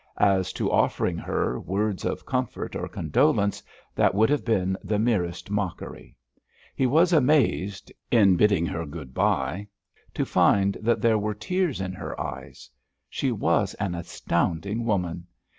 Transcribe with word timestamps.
As 0.17 0.51
to 0.53 0.71
offering 0.71 1.19
her 1.19 1.59
words 1.59 2.05
of 2.05 2.25
comfort 2.25 2.75
or 2.75 2.87
condolence, 2.87 3.61
that 3.93 4.15
would 4.15 4.31
have 4.31 4.43
been 4.43 4.75
the 4.83 4.97
merest 4.97 5.51
mockery. 5.51 6.15
He 6.75 6.87
was 6.87 7.13
amazed, 7.13 7.91
in 8.09 8.35
bidding 8.35 8.65
her 8.65 8.87
good 8.87 9.13
bye, 9.13 9.67
to 10.15 10.25
find 10.25 10.75
that 10.81 11.01
there 11.03 11.19
were 11.19 11.35
tears 11.35 11.79
in 11.79 11.93
her 11.93 12.19
eyes. 12.19 12.67
She 13.11 13.31
was 13.31 13.75
an 13.75 13.93
astounding 13.93 14.85
woman. 14.85 15.27